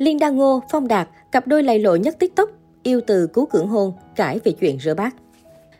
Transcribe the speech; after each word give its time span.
Liên 0.00 0.18
Đa 0.18 0.30
Ngô, 0.30 0.62
Phong 0.68 0.88
Đạt, 0.88 1.08
cặp 1.32 1.46
đôi 1.46 1.62
lầy 1.62 1.78
lội 1.78 1.98
nhất 1.98 2.18
TikTok, 2.18 2.50
yêu 2.82 3.00
từ 3.06 3.26
cứu 3.26 3.46
cưỡng 3.46 3.68
hôn, 3.68 3.92
cãi 4.16 4.40
về 4.44 4.52
chuyện 4.52 4.78
rửa 4.80 4.94
bát. 4.94 5.14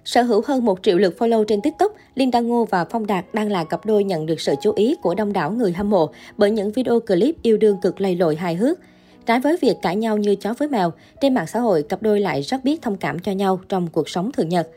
Sở 0.05 0.23
hữu 0.23 0.43
hơn 0.47 0.65
1 0.65 0.79
triệu 0.83 0.99
lượt 0.99 1.15
follow 1.19 1.45
trên 1.45 1.61
TikTok, 1.61 1.93
Liên 2.15 2.31
Đa 2.31 2.41
Ngô 2.41 2.65
và 2.71 2.85
Phong 2.85 3.07
Đạt 3.07 3.25
đang 3.33 3.51
là 3.51 3.65
cặp 3.65 3.87
đôi 3.87 4.05
nhận 4.05 4.27
được 4.27 4.41
sự 4.41 4.55
chú 4.63 4.73
ý 4.77 4.97
của 5.03 5.15
đông 5.15 5.33
đảo 5.33 5.51
người 5.51 5.73
hâm 5.73 5.91
mộ 5.91 6.11
bởi 6.37 6.51
những 6.51 6.73
video 6.73 7.01
clip 7.01 7.43
yêu 7.43 7.57
đương 7.57 7.77
cực 7.83 8.01
lầy 8.01 8.15
lội 8.15 8.37
hài 8.37 8.55
hước. 8.55 8.79
Trái 9.27 9.41
với 9.41 9.57
việc 9.61 9.77
cãi 9.83 9.97
nhau 9.97 10.19
như 10.19 10.35
chó 10.35 10.55
với 10.59 10.69
mèo, 10.69 10.93
trên 11.21 11.35
mạng 11.35 11.47
xã 11.47 11.61
hội 11.61 11.83
cặp 11.83 12.03
đôi 12.03 12.21
lại 12.21 12.43
rất 12.43 12.65
biết 12.65 12.83
thông 12.83 12.97
cảm 12.97 13.19
cho 13.19 13.33
nhau 13.33 13.61
trong 13.69 13.87
cuộc 13.87 14.09
sống 14.09 14.33
thường 14.33 14.49
nhật. 14.49 14.69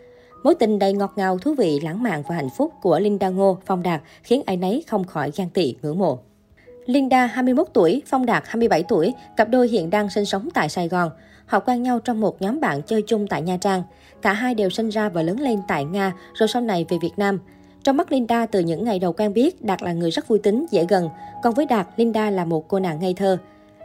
Mối 0.44 0.56
tình 0.56 0.80
đầy 0.80 0.94
ngọt 0.94 1.14
ngào, 1.16 1.38
thú 1.38 1.54
vị, 1.54 1.80
lãng 1.84 2.04
mạn 2.04 2.24
và 2.28 2.36
hạnh 2.36 2.50
phúc 2.58 2.74
của 2.82 3.00
Linda 3.00 3.30
Ngô, 3.30 3.58
Phong 3.66 3.84
Đạt 3.84 4.02
khiến 4.24 4.42
ai 4.46 4.58
nấy 4.58 4.84
không 4.88 5.04
khỏi 5.04 5.32
ghen 5.36 5.50
tị 5.50 5.76
ngưỡng 5.82 6.00
mộ. 6.00 6.20
Linda 6.86 7.26
21 7.26 7.68
tuổi, 7.74 8.02
Phong 8.06 8.26
Đạt 8.26 8.44
27 8.48 8.84
tuổi, 8.84 9.14
cặp 9.38 9.50
đôi 9.50 9.68
hiện 9.68 9.90
đang 9.90 10.10
sinh 10.10 10.26
sống 10.26 10.50
tại 10.54 10.70
Sài 10.70 10.88
Gòn. 10.88 11.10
Họ 11.46 11.60
quen 11.60 11.84
nhau 11.84 12.00
trong 12.00 12.22
một 12.22 12.42
nhóm 12.42 12.60
bạn 12.60 12.82
chơi 12.82 13.04
chung 13.08 13.28
tại 13.28 13.42
Nha 13.42 13.58
Trang. 13.58 13.84
Cả 14.22 14.34
hai 14.34 14.56
đều 14.56 14.70
sinh 14.70 14.90
ra 14.90 15.10
và 15.10 15.22
lớn 15.22 15.40
lên 15.40 15.60
tại 15.68 15.86
Nga, 15.86 16.14
rồi 16.34 16.48
sau 16.48 16.62
này 16.62 16.86
về 16.90 16.98
Việt 17.02 17.12
Nam. 17.18 17.40
Trong 17.84 17.98
mắt 17.98 18.12
Linda, 18.12 18.46
từ 18.46 18.60
những 18.60 18.84
ngày 18.84 19.00
đầu 19.00 19.14
quen 19.14 19.34
biết, 19.34 19.62
Đạt 19.62 19.84
là 19.84 19.94
người 19.94 20.12
rất 20.12 20.28
vui 20.28 20.40
tính, 20.40 20.66
dễ 20.72 20.86
gần. 20.90 21.10
Còn 21.44 21.54
với 21.54 21.66
Đạt, 21.66 21.88
Linda 21.96 22.30
là 22.30 22.46
một 22.46 22.68
cô 22.68 22.80
nàng 22.80 23.00
ngây 23.00 23.14
thơ. 23.14 23.38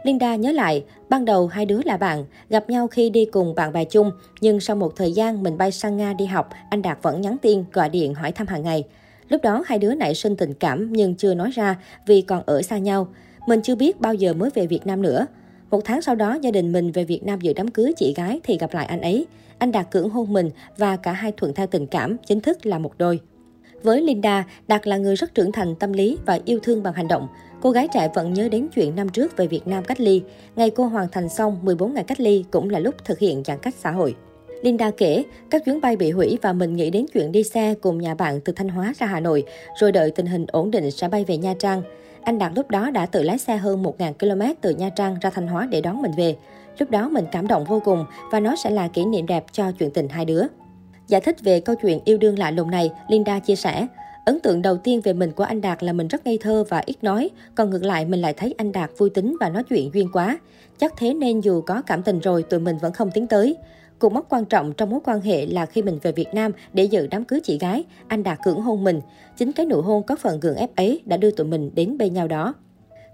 Linda 0.03 0.35
nhớ 0.35 0.51
lại, 0.51 0.83
ban 1.09 1.25
đầu 1.25 1.47
hai 1.47 1.65
đứa 1.65 1.79
là 1.85 1.97
bạn, 1.97 2.25
gặp 2.49 2.69
nhau 2.69 2.87
khi 2.87 3.09
đi 3.09 3.25
cùng 3.25 3.55
bạn 3.55 3.73
bè 3.73 3.85
chung, 3.85 4.11
nhưng 4.41 4.59
sau 4.59 4.75
một 4.75 4.95
thời 4.95 5.11
gian 5.11 5.43
mình 5.43 5.57
bay 5.57 5.71
sang 5.71 5.97
Nga 5.97 6.13
đi 6.13 6.25
học, 6.25 6.49
anh 6.69 6.81
Đạt 6.81 6.97
vẫn 7.01 7.21
nhắn 7.21 7.37
tin, 7.41 7.63
gọi 7.73 7.89
điện 7.89 8.13
hỏi 8.13 8.31
thăm 8.31 8.47
hàng 8.47 8.63
ngày. 8.63 8.83
Lúc 9.29 9.41
đó 9.41 9.63
hai 9.65 9.79
đứa 9.79 9.93
nảy 9.93 10.15
sinh 10.15 10.35
tình 10.35 10.53
cảm 10.53 10.93
nhưng 10.93 11.15
chưa 11.15 11.33
nói 11.33 11.51
ra 11.51 11.75
vì 12.05 12.21
còn 12.21 12.43
ở 12.45 12.61
xa 12.61 12.77
nhau. 12.77 13.07
Mình 13.47 13.61
chưa 13.61 13.75
biết 13.75 14.01
bao 14.01 14.13
giờ 14.13 14.33
mới 14.33 14.49
về 14.53 14.67
Việt 14.67 14.87
Nam 14.87 15.01
nữa. 15.01 15.25
Một 15.69 15.81
tháng 15.85 16.01
sau 16.01 16.15
đó, 16.15 16.37
gia 16.41 16.51
đình 16.51 16.71
mình 16.71 16.91
về 16.91 17.03
Việt 17.03 17.23
Nam 17.23 17.41
dự 17.41 17.53
đám 17.53 17.67
cưới 17.67 17.93
chị 17.97 18.13
gái 18.17 18.39
thì 18.43 18.57
gặp 18.57 18.73
lại 18.73 18.85
anh 18.85 19.01
ấy. 19.01 19.27
Anh 19.57 19.71
Đạt 19.71 19.91
cưỡng 19.91 20.09
hôn 20.09 20.33
mình 20.33 20.49
và 20.77 20.95
cả 20.95 21.11
hai 21.11 21.31
thuận 21.31 21.53
theo 21.53 21.67
tình 21.67 21.87
cảm, 21.87 22.17
chính 22.25 22.41
thức 22.41 22.65
là 22.65 22.79
một 22.79 22.91
đôi. 22.97 23.19
Với 23.83 24.01
Linda, 24.01 24.45
Đạt 24.67 24.87
là 24.87 24.97
người 24.97 25.15
rất 25.15 25.35
trưởng 25.35 25.51
thành 25.51 25.75
tâm 25.75 25.93
lý 25.93 26.17
và 26.25 26.39
yêu 26.45 26.59
thương 26.63 26.83
bằng 26.83 26.93
hành 26.93 27.07
động. 27.07 27.27
Cô 27.61 27.71
gái 27.71 27.87
trẻ 27.93 28.09
vẫn 28.13 28.33
nhớ 28.33 28.49
đến 28.49 28.67
chuyện 28.75 28.95
năm 28.95 29.09
trước 29.09 29.37
về 29.37 29.47
Việt 29.47 29.67
Nam 29.67 29.83
cách 29.83 29.99
ly. 29.99 30.21
Ngày 30.55 30.69
cô 30.69 30.85
hoàn 30.85 31.07
thành 31.11 31.29
xong 31.29 31.59
14 31.61 31.93
ngày 31.93 32.03
cách 32.03 32.19
ly 32.19 32.45
cũng 32.51 32.69
là 32.69 32.79
lúc 32.79 32.95
thực 33.05 33.19
hiện 33.19 33.43
giãn 33.45 33.59
cách 33.61 33.75
xã 33.77 33.91
hội. 33.91 34.15
Linda 34.61 34.91
kể, 34.91 35.23
các 35.49 35.65
chuyến 35.65 35.81
bay 35.81 35.95
bị 35.95 36.11
hủy 36.11 36.37
và 36.41 36.53
mình 36.53 36.75
nghĩ 36.75 36.89
đến 36.89 37.05
chuyện 37.13 37.31
đi 37.31 37.43
xe 37.43 37.73
cùng 37.81 37.97
nhà 37.97 38.15
bạn 38.15 38.39
từ 38.41 38.53
Thanh 38.53 38.69
Hóa 38.69 38.93
ra 38.99 39.07
Hà 39.07 39.19
Nội, 39.19 39.43
rồi 39.79 39.91
đợi 39.91 40.11
tình 40.11 40.25
hình 40.25 40.45
ổn 40.51 40.71
định 40.71 40.91
sẽ 40.91 41.07
bay 41.07 41.23
về 41.23 41.37
Nha 41.37 41.53
Trang. 41.59 41.81
Anh 42.21 42.39
Đạt 42.39 42.51
lúc 42.55 42.69
đó 42.69 42.91
đã 42.91 43.05
tự 43.05 43.23
lái 43.23 43.37
xe 43.37 43.57
hơn 43.57 43.83
1.000 43.83 44.13
km 44.13 44.53
từ 44.61 44.69
Nha 44.69 44.89
Trang 44.89 45.15
ra 45.21 45.29
Thanh 45.29 45.47
Hóa 45.47 45.67
để 45.71 45.81
đón 45.81 46.01
mình 46.01 46.11
về. 46.17 46.35
Lúc 46.79 46.89
đó 46.89 47.09
mình 47.09 47.25
cảm 47.31 47.47
động 47.47 47.65
vô 47.65 47.81
cùng 47.85 48.05
và 48.31 48.39
nó 48.39 48.55
sẽ 48.55 48.69
là 48.69 48.87
kỷ 48.87 49.05
niệm 49.05 49.25
đẹp 49.25 49.45
cho 49.51 49.71
chuyện 49.71 49.91
tình 49.91 50.09
hai 50.09 50.25
đứa. 50.25 50.41
Giải 51.07 51.21
thích 51.21 51.41
về 51.41 51.59
câu 51.59 51.75
chuyện 51.81 51.99
yêu 52.05 52.17
đương 52.17 52.39
lạ 52.39 52.51
lùng 52.51 52.71
này, 52.71 52.91
Linda 53.07 53.39
chia 53.39 53.55
sẻ, 53.55 53.87
Ấn 54.25 54.39
tượng 54.39 54.61
đầu 54.61 54.77
tiên 54.77 55.01
về 55.01 55.13
mình 55.13 55.31
của 55.31 55.43
anh 55.43 55.61
Đạt 55.61 55.83
là 55.83 55.93
mình 55.93 56.07
rất 56.07 56.25
ngây 56.25 56.37
thơ 56.41 56.63
và 56.69 56.83
ít 56.85 57.03
nói, 57.03 57.29
còn 57.55 57.69
ngược 57.69 57.83
lại 57.83 58.05
mình 58.05 58.21
lại 58.21 58.33
thấy 58.33 58.55
anh 58.57 58.71
Đạt 58.71 58.91
vui 58.97 59.09
tính 59.09 59.37
và 59.39 59.49
nói 59.49 59.63
chuyện 59.63 59.89
duyên 59.93 60.09
quá. 60.13 60.39
Chắc 60.77 60.93
thế 60.97 61.13
nên 61.13 61.39
dù 61.39 61.61
có 61.61 61.81
cảm 61.81 62.03
tình 62.03 62.19
rồi 62.19 62.43
tụi 62.43 62.59
mình 62.59 62.77
vẫn 62.77 62.93
không 62.93 63.11
tiến 63.11 63.27
tới. 63.27 63.57
Cột 63.99 64.13
mốc 64.13 64.25
quan 64.29 64.45
trọng 64.45 64.73
trong 64.73 64.89
mối 64.89 64.99
quan 65.03 65.21
hệ 65.21 65.45
là 65.45 65.65
khi 65.65 65.81
mình 65.81 65.99
về 66.01 66.11
Việt 66.11 66.33
Nam 66.33 66.51
để 66.73 66.83
dự 66.83 67.07
đám 67.07 67.25
cưới 67.25 67.39
chị 67.43 67.57
gái, 67.57 67.83
anh 68.07 68.23
Đạt 68.23 68.39
cưỡng 68.43 68.61
hôn 68.61 68.83
mình. 68.83 69.01
Chính 69.37 69.51
cái 69.51 69.65
nụ 69.65 69.81
hôn 69.81 70.03
có 70.03 70.15
phần 70.15 70.39
gượng 70.39 70.55
ép 70.55 70.75
ấy 70.75 71.01
đã 71.05 71.17
đưa 71.17 71.31
tụi 71.31 71.47
mình 71.47 71.71
đến 71.75 71.97
bên 71.97 72.13
nhau 72.13 72.27
đó. 72.27 72.53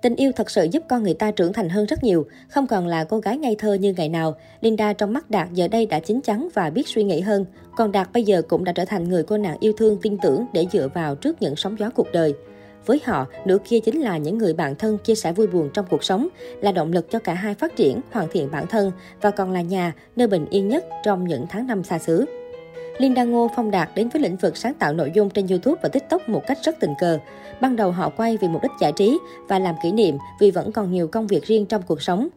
Tình 0.02 0.16
yêu 0.16 0.31
thật 0.36 0.50
sự 0.50 0.67
giúp 0.72 0.83
con 0.89 1.03
người 1.03 1.14
ta 1.14 1.31
trưởng 1.31 1.53
thành 1.53 1.69
hơn 1.69 1.86
rất 1.86 2.03
nhiều, 2.03 2.25
không 2.50 2.67
còn 2.67 2.88
là 2.88 3.03
cô 3.03 3.19
gái 3.19 3.38
ngây 3.38 3.55
thơ 3.59 3.73
như 3.73 3.94
ngày 3.97 4.09
nào. 4.09 4.36
Linda 4.61 4.94
trong 4.94 5.14
mắt 5.14 5.31
Đạt 5.31 5.53
giờ 5.53 5.67
đây 5.67 5.86
đã 5.86 6.00
chín 6.00 6.22
chắn 6.22 6.47
và 6.53 6.69
biết 6.69 6.88
suy 6.88 7.03
nghĩ 7.03 7.22
hơn. 7.22 7.45
Còn 7.77 7.92
Đạt 7.92 8.09
bây 8.14 8.23
giờ 8.23 8.42
cũng 8.42 8.64
đã 8.64 8.72
trở 8.72 8.86
thành 8.86 9.09
người 9.09 9.23
cô 9.23 9.38
nàng 9.38 9.58
yêu 9.59 9.73
thương 9.77 9.97
tin 10.02 10.17
tưởng 10.17 10.45
để 10.54 10.65
dựa 10.71 10.88
vào 10.93 11.15
trước 11.15 11.42
những 11.42 11.55
sóng 11.55 11.80
gió 11.80 11.89
cuộc 11.89 12.11
đời. 12.11 12.33
Với 12.85 13.01
họ, 13.05 13.25
nửa 13.45 13.57
kia 13.65 13.79
chính 13.79 14.01
là 14.01 14.17
những 14.17 14.37
người 14.37 14.53
bạn 14.53 14.75
thân 14.75 14.97
chia 14.97 15.15
sẻ 15.15 15.33
vui 15.33 15.47
buồn 15.47 15.69
trong 15.73 15.85
cuộc 15.89 16.03
sống, 16.03 16.27
là 16.61 16.71
động 16.71 16.93
lực 16.93 17.11
cho 17.11 17.19
cả 17.19 17.33
hai 17.33 17.53
phát 17.53 17.75
triển, 17.75 18.01
hoàn 18.11 18.27
thiện 18.31 18.51
bản 18.51 18.67
thân 18.67 18.91
và 19.21 19.31
còn 19.31 19.51
là 19.51 19.61
nhà, 19.61 19.93
nơi 20.15 20.27
bình 20.27 20.45
yên 20.49 20.67
nhất 20.67 20.85
trong 21.03 21.27
những 21.27 21.45
tháng 21.49 21.67
năm 21.67 21.83
xa 21.83 21.99
xứ. 21.99 22.25
Linda 22.97 23.23
Ngô 23.23 23.49
Phong 23.55 23.71
Đạt 23.71 23.89
đến 23.95 24.09
với 24.09 24.21
lĩnh 24.21 24.35
vực 24.35 24.57
sáng 24.57 24.73
tạo 24.73 24.93
nội 24.93 25.11
dung 25.15 25.29
trên 25.29 25.47
YouTube 25.47 25.79
và 25.83 25.89
TikTok 25.89 26.29
một 26.29 26.41
cách 26.47 26.57
rất 26.63 26.75
tình 26.79 26.93
cờ. 26.99 27.19
Ban 27.61 27.75
đầu 27.75 27.91
họ 27.91 28.09
quay 28.09 28.37
vì 28.37 28.47
mục 28.47 28.63
đích 28.63 28.71
giải 28.81 28.91
trí 28.91 29.17
và 29.47 29.59
làm 29.59 29.75
kỷ 29.83 29.91
niệm 29.91 30.17
vì 30.39 30.52
vẫn 30.52 30.71
còn 30.71 30.91
nhiều 30.91 31.07
công 31.07 31.27
việc 31.27 31.43
riêng 31.43 31.65
trong 31.65 31.81
cuộc 31.81 32.02
sống. 32.02 32.27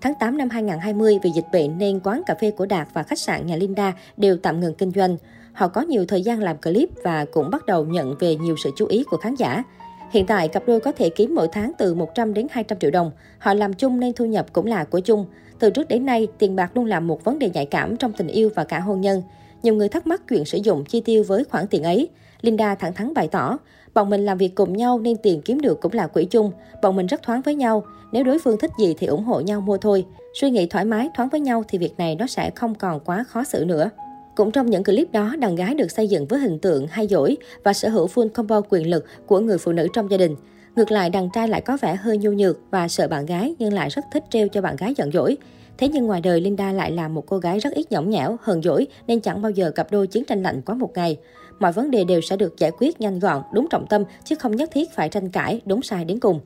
Tháng 0.00 0.14
8 0.20 0.38
năm 0.38 0.50
2020 0.50 1.18
vì 1.22 1.30
dịch 1.30 1.46
bệnh 1.52 1.78
nên 1.78 2.00
quán 2.00 2.22
cà 2.26 2.34
phê 2.40 2.50
của 2.50 2.66
Đạt 2.66 2.88
và 2.94 3.02
khách 3.02 3.18
sạn 3.18 3.46
nhà 3.46 3.56
Linda 3.56 3.92
đều 4.16 4.36
tạm 4.36 4.60
ngừng 4.60 4.74
kinh 4.74 4.90
doanh. 4.90 5.16
Họ 5.52 5.68
có 5.68 5.80
nhiều 5.80 6.04
thời 6.08 6.22
gian 6.22 6.40
làm 6.40 6.56
clip 6.56 6.88
và 7.04 7.24
cũng 7.24 7.50
bắt 7.50 7.66
đầu 7.66 7.84
nhận 7.84 8.14
về 8.18 8.36
nhiều 8.36 8.56
sự 8.64 8.70
chú 8.76 8.86
ý 8.86 9.04
của 9.10 9.16
khán 9.16 9.34
giả. 9.34 9.62
Hiện 10.10 10.26
tại, 10.26 10.48
cặp 10.48 10.62
đôi 10.66 10.80
có 10.80 10.92
thể 10.92 11.08
kiếm 11.08 11.34
mỗi 11.34 11.48
tháng 11.52 11.72
từ 11.78 11.94
100 11.94 12.34
đến 12.34 12.46
200 12.50 12.78
triệu 12.78 12.90
đồng. 12.90 13.10
Họ 13.38 13.54
làm 13.54 13.74
chung 13.74 14.00
nên 14.00 14.12
thu 14.12 14.24
nhập 14.24 14.46
cũng 14.52 14.66
là 14.66 14.84
của 14.84 15.00
chung. 15.00 15.26
Từ 15.58 15.70
trước 15.70 15.88
đến 15.88 16.06
nay, 16.06 16.28
tiền 16.38 16.56
bạc 16.56 16.70
luôn 16.74 16.84
là 16.84 17.00
một 17.00 17.24
vấn 17.24 17.38
đề 17.38 17.50
nhạy 17.50 17.66
cảm 17.66 17.96
trong 17.96 18.12
tình 18.12 18.28
yêu 18.28 18.50
và 18.54 18.64
cả 18.64 18.80
hôn 18.80 19.00
nhân. 19.00 19.22
Nhiều 19.62 19.74
người 19.74 19.88
thắc 19.88 20.06
mắc 20.06 20.22
chuyện 20.28 20.44
sử 20.44 20.58
dụng 20.58 20.84
chi 20.84 21.00
tiêu 21.00 21.24
với 21.26 21.44
khoản 21.44 21.66
tiền 21.66 21.82
ấy. 21.82 22.08
Linda 22.40 22.74
thẳng 22.74 22.94
thắn 22.94 23.14
bày 23.14 23.28
tỏ, 23.28 23.58
bọn 23.94 24.10
mình 24.10 24.24
làm 24.24 24.38
việc 24.38 24.54
cùng 24.54 24.76
nhau 24.76 24.98
nên 24.98 25.16
tiền 25.16 25.42
kiếm 25.44 25.60
được 25.60 25.80
cũng 25.80 25.92
là 25.92 26.06
quỹ 26.06 26.24
chung. 26.24 26.50
Bọn 26.82 26.96
mình 26.96 27.06
rất 27.06 27.22
thoáng 27.22 27.42
với 27.42 27.54
nhau. 27.54 27.84
Nếu 28.12 28.24
đối 28.24 28.38
phương 28.38 28.58
thích 28.58 28.70
gì 28.78 28.94
thì 28.98 29.06
ủng 29.06 29.24
hộ 29.24 29.40
nhau 29.40 29.60
mua 29.60 29.76
thôi. 29.76 30.06
Suy 30.40 30.50
nghĩ 30.50 30.66
thoải 30.66 30.84
mái, 30.84 31.08
thoáng 31.14 31.28
với 31.28 31.40
nhau 31.40 31.64
thì 31.68 31.78
việc 31.78 31.98
này 31.98 32.14
nó 32.14 32.26
sẽ 32.26 32.50
không 32.50 32.74
còn 32.74 33.00
quá 33.00 33.24
khó 33.28 33.44
xử 33.44 33.64
nữa. 33.64 33.90
Cũng 34.36 34.50
trong 34.50 34.70
những 34.70 34.84
clip 34.84 35.12
đó, 35.12 35.36
đàn 35.38 35.56
gái 35.56 35.74
được 35.74 35.90
xây 35.90 36.08
dựng 36.08 36.26
với 36.26 36.40
hình 36.40 36.58
tượng 36.58 36.86
hay 36.86 37.06
dỗi 37.06 37.36
và 37.64 37.72
sở 37.72 37.88
hữu 37.88 38.06
full 38.06 38.28
combo 38.28 38.60
quyền 38.68 38.90
lực 38.90 39.04
của 39.26 39.40
người 39.40 39.58
phụ 39.58 39.72
nữ 39.72 39.86
trong 39.92 40.10
gia 40.10 40.16
đình. 40.16 40.36
Ngược 40.76 40.90
lại, 40.90 41.10
đàn 41.10 41.28
trai 41.30 41.48
lại 41.48 41.60
có 41.60 41.78
vẻ 41.82 41.94
hơi 41.94 42.18
nhu 42.18 42.32
nhược 42.32 42.58
và 42.70 42.88
sợ 42.88 43.08
bạn 43.08 43.26
gái 43.26 43.54
nhưng 43.58 43.72
lại 43.72 43.88
rất 43.88 44.04
thích 44.12 44.24
treo 44.30 44.48
cho 44.48 44.62
bạn 44.62 44.76
gái 44.76 44.94
giận 44.96 45.10
dỗi. 45.12 45.36
Thế 45.78 45.88
nhưng 45.88 46.06
ngoài 46.06 46.20
đời 46.20 46.40
Linda 46.40 46.72
lại 46.72 46.90
là 46.90 47.08
một 47.08 47.26
cô 47.26 47.38
gái 47.38 47.58
rất 47.58 47.72
ít 47.74 47.92
nhõng 47.92 48.10
nhẽo, 48.10 48.36
hờn 48.42 48.62
dỗi 48.62 48.86
nên 49.06 49.20
chẳng 49.20 49.42
bao 49.42 49.50
giờ 49.50 49.70
cặp 49.70 49.92
đôi 49.92 50.06
chiến 50.06 50.24
tranh 50.24 50.42
lạnh 50.42 50.62
quá 50.66 50.74
một 50.74 50.90
ngày. 50.94 51.16
Mọi 51.58 51.72
vấn 51.72 51.90
đề 51.90 52.04
đều 52.04 52.20
sẽ 52.20 52.36
được 52.36 52.58
giải 52.58 52.70
quyết 52.78 53.00
nhanh 53.00 53.18
gọn, 53.18 53.42
đúng 53.52 53.66
trọng 53.70 53.86
tâm 53.86 54.04
chứ 54.24 54.36
không 54.36 54.56
nhất 54.56 54.70
thiết 54.72 54.90
phải 54.92 55.08
tranh 55.08 55.30
cãi, 55.30 55.60
đúng 55.64 55.82
sai 55.82 56.04
đến 56.04 56.20
cùng. 56.20 56.40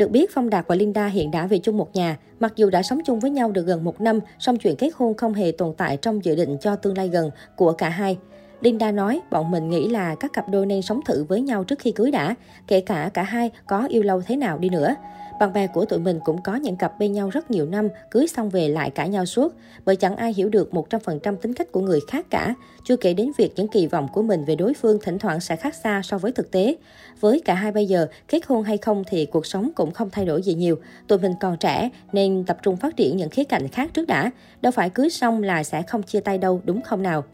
Được 0.00 0.10
biết, 0.10 0.30
Phong 0.34 0.50
Đạt 0.50 0.64
và 0.68 0.74
Linda 0.74 1.06
hiện 1.06 1.30
đã 1.30 1.46
về 1.46 1.58
chung 1.58 1.76
một 1.76 1.94
nhà. 1.94 2.18
Mặc 2.40 2.52
dù 2.56 2.70
đã 2.70 2.82
sống 2.82 3.00
chung 3.04 3.20
với 3.20 3.30
nhau 3.30 3.50
được 3.50 3.66
gần 3.66 3.84
một 3.84 4.00
năm, 4.00 4.20
song 4.38 4.56
chuyện 4.58 4.76
kết 4.76 4.90
hôn 4.94 5.14
không 5.16 5.34
hề 5.34 5.52
tồn 5.52 5.74
tại 5.76 5.96
trong 5.96 6.24
dự 6.24 6.36
định 6.36 6.56
cho 6.60 6.76
tương 6.76 6.96
lai 6.96 7.08
gần 7.08 7.30
của 7.56 7.72
cả 7.72 7.88
hai. 7.88 8.18
Linda 8.60 8.92
nói, 8.92 9.20
bọn 9.30 9.50
mình 9.50 9.70
nghĩ 9.70 9.88
là 9.88 10.14
các 10.14 10.32
cặp 10.32 10.48
đôi 10.48 10.66
nên 10.66 10.82
sống 10.82 11.00
thử 11.06 11.24
với 11.24 11.40
nhau 11.40 11.64
trước 11.64 11.78
khi 11.78 11.92
cưới 11.92 12.10
đã, 12.10 12.34
kể 12.66 12.80
cả 12.80 13.10
cả 13.14 13.22
hai 13.22 13.50
có 13.66 13.86
yêu 13.86 14.02
lâu 14.02 14.22
thế 14.26 14.36
nào 14.36 14.58
đi 14.58 14.68
nữa. 14.68 14.94
Bạn 15.40 15.52
bè 15.52 15.66
của 15.66 15.84
tụi 15.84 15.98
mình 15.98 16.20
cũng 16.24 16.42
có 16.42 16.56
những 16.56 16.76
cặp 16.76 16.98
bên 16.98 17.12
nhau 17.12 17.30
rất 17.30 17.50
nhiều 17.50 17.66
năm, 17.66 17.88
cưới 18.10 18.26
xong 18.26 18.50
về 18.50 18.68
lại 18.68 18.90
cãi 18.90 19.08
nhau 19.08 19.26
suốt, 19.26 19.54
bởi 19.84 19.96
chẳng 19.96 20.16
ai 20.16 20.34
hiểu 20.34 20.48
được 20.48 20.70
100% 20.72 21.36
tính 21.36 21.54
cách 21.54 21.72
của 21.72 21.80
người 21.80 22.00
khác 22.08 22.26
cả. 22.30 22.54
Chưa 22.84 22.96
kể 22.96 23.14
đến 23.14 23.32
việc 23.36 23.52
những 23.56 23.68
kỳ 23.68 23.86
vọng 23.86 24.08
của 24.12 24.22
mình 24.22 24.44
về 24.44 24.56
đối 24.56 24.74
phương 24.74 24.98
thỉnh 25.02 25.18
thoảng 25.18 25.40
sẽ 25.40 25.56
khác 25.56 25.74
xa 25.74 26.02
so 26.04 26.18
với 26.18 26.32
thực 26.32 26.50
tế. 26.50 26.76
Với 27.20 27.40
cả 27.44 27.54
hai 27.54 27.72
bây 27.72 27.86
giờ, 27.86 28.06
kết 28.28 28.46
hôn 28.46 28.62
hay 28.62 28.76
không 28.76 29.04
thì 29.06 29.26
cuộc 29.26 29.46
sống 29.46 29.70
cũng 29.74 29.90
không 29.90 30.10
thay 30.10 30.24
đổi 30.24 30.42
gì 30.42 30.54
nhiều. 30.54 30.76
Tụi 31.08 31.18
mình 31.18 31.32
còn 31.40 31.56
trẻ 31.56 31.90
nên 32.12 32.44
tập 32.46 32.58
trung 32.62 32.76
phát 32.76 32.96
triển 32.96 33.16
những 33.16 33.30
khía 33.30 33.44
cạnh 33.44 33.68
khác 33.68 33.90
trước 33.94 34.06
đã. 34.06 34.30
Đâu 34.62 34.70
phải 34.70 34.90
cưới 34.90 35.10
xong 35.10 35.42
là 35.42 35.62
sẽ 35.62 35.82
không 35.82 36.02
chia 36.02 36.20
tay 36.20 36.38
đâu, 36.38 36.60
đúng 36.64 36.82
không 36.82 37.02
nào? 37.02 37.24